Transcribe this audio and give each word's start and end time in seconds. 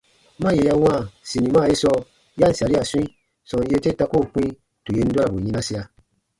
Ma 0.41 0.49
yè 0.57 0.61
ya 0.67 0.75
wãa 0.83 0.99
sinima 1.29 1.61
ye 1.69 1.75
sɔɔ 1.81 1.97
ya 2.39 2.47
ǹ 2.51 2.57
saria 2.57 2.83
swĩi, 2.89 3.05
sɔm 3.49 3.61
yee 3.69 3.81
te 3.83 3.89
ta 3.99 4.05
koo 4.11 4.25
kpĩ 4.33 4.43
tù 4.83 4.89
yen 4.97 5.09
dɔrabu 5.13 5.37
yinasia. 5.45 5.81